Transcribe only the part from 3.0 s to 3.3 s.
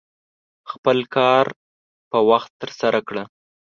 کړه.